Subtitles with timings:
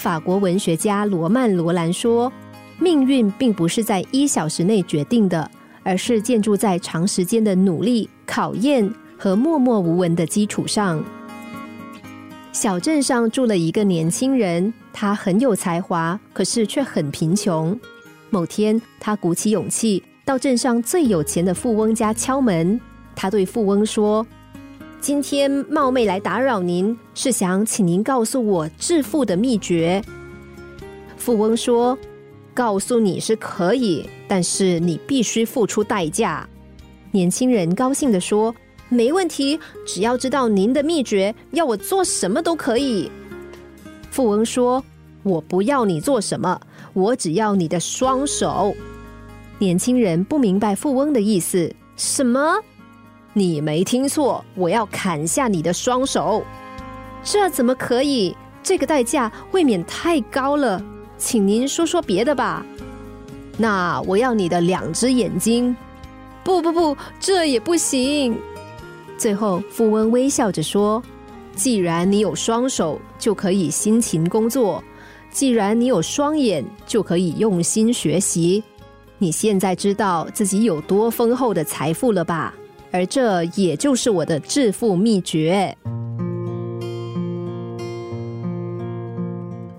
[0.00, 2.32] 法国文学家罗曼·罗兰说
[2.80, 5.48] ：“命运并不是在一小时内决定的，
[5.82, 11.04] 而是建筑在长时间的努力、考验和默默无闻的基础上。”
[12.50, 17.78] 小镇上住了一个年轻人，他很有才华，可是却很贫穷。
[18.30, 22.80] 某天，他鼓起勇气到镇上最有钱的富翁家敲门。
[23.14, 24.26] 他对富翁说。
[25.00, 30.02] 今天冒昧来打扰您，是想请您告诉我致富的秘诀。
[31.16, 31.98] 富翁说
[32.52, 36.46] ：“告诉你是可以，但是你必须付出代价。”
[37.12, 38.54] 年轻人高兴的说
[38.90, 43.10] ：“没问题，只要知道您的秘诀，要我做什么都可以。”
[44.12, 44.84] 富翁说
[45.24, 46.60] ：“我不要你做什么，
[46.92, 48.76] 我只要你的双手。”
[49.58, 52.60] 年轻人不明白富翁的意思，什么？
[53.32, 56.42] 你没听错，我要砍下你的双手，
[57.22, 58.36] 这怎么可以？
[58.62, 60.82] 这个代价未免太高了，
[61.16, 62.64] 请您说说别的吧。
[63.56, 65.74] 那我要你的两只眼睛，
[66.42, 68.36] 不不不，这也不行。
[69.16, 71.02] 最后，富翁微笑着说
[71.54, 74.82] ：“既然你有双手，就可以辛勤工作；
[75.30, 78.62] 既然你有双眼，就可以用心学习。
[79.18, 82.54] 你现在知道自己有多丰厚的财富了吧？”
[82.92, 85.76] 而这也就是我的致富秘诀。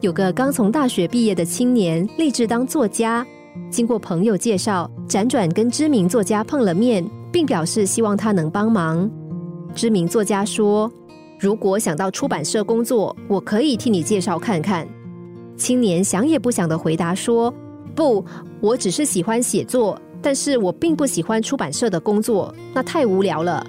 [0.00, 3.26] 有个刚从大学毕业的青年，立志当作家。
[3.68, 9.10] 经过朋友介绍，辗转跟知名作家碰了面，并表示希望他能帮忙。
[9.74, 10.90] 知名作家说
[11.38, 14.88] ：“如果想到出版社工作，我可以替你介绍看看。”
[15.56, 17.52] 青年想也不想的回答说
[17.94, 18.24] ：“不，
[18.60, 23.66] 我只是喜欢写作。”但是我并不喜欢出版社的工作，那太无聊了。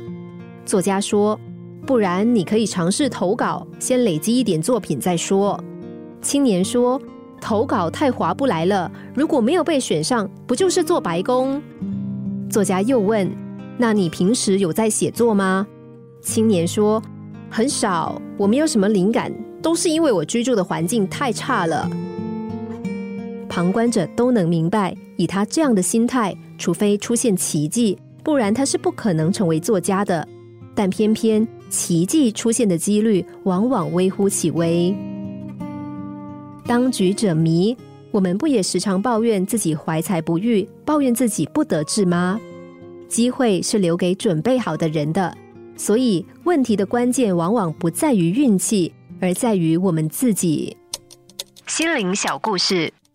[0.66, 1.40] 作家说
[1.88, 5.62] ：“不然你可以尝试投稿，先累积一点作品再说。”
[6.22, 7.02] 青年说
[7.42, 11.62] ：“投稿太划不来了，如果没有被选上，不就是做白工？”
[12.50, 13.30] 作家又问
[13.78, 15.66] ：“那你平时有在写作吗？”
[16.22, 17.02] 青年说
[17.50, 21.90] ：“很少，我没有什么灵感，都是因为我居住的环境太差了。”
[23.52, 30.26] 旁观者都能明白，以他这样的心态，除非出现奇迹，不然他是不可能成为作家的。
[30.74, 34.96] 但偏偏奇迹出现的几率往往微乎其微。
[36.66, 37.76] 当局者迷，
[38.10, 42.40] 我们不也时常抱怨自己怀才不遇，抱怨自己不得志吗？
[43.10, 45.36] 机会是留给准备好的人的，
[45.76, 50.78] 所以问题的关键往往不在于运气，而在于我们自己。
[51.68, 52.94] 心灵小故事。